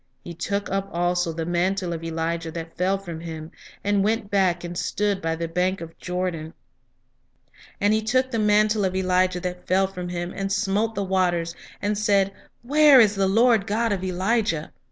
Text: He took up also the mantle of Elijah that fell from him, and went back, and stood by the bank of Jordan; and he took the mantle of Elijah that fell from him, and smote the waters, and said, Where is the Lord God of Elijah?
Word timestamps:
He 0.23 0.33
took 0.33 0.67
up 0.71 0.89
also 0.91 1.31
the 1.31 1.45
mantle 1.45 1.93
of 1.93 2.03
Elijah 2.03 2.49
that 2.49 2.75
fell 2.75 2.97
from 2.97 3.19
him, 3.19 3.51
and 3.83 4.03
went 4.03 4.31
back, 4.31 4.63
and 4.63 4.75
stood 4.75 5.21
by 5.21 5.35
the 5.35 5.47
bank 5.47 5.79
of 5.79 5.95
Jordan; 5.99 6.55
and 7.79 7.93
he 7.93 8.01
took 8.01 8.31
the 8.31 8.39
mantle 8.39 8.83
of 8.83 8.95
Elijah 8.95 9.39
that 9.41 9.67
fell 9.67 9.85
from 9.85 10.09
him, 10.09 10.33
and 10.35 10.51
smote 10.51 10.95
the 10.95 11.03
waters, 11.03 11.53
and 11.83 11.99
said, 11.99 12.33
Where 12.63 12.99
is 12.99 13.13
the 13.13 13.27
Lord 13.27 13.67
God 13.67 13.91
of 13.91 14.03
Elijah? 14.03 14.71